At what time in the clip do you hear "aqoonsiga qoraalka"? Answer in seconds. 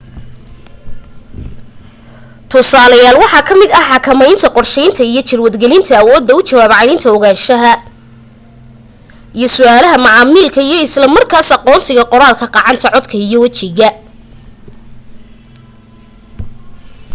11.57-12.45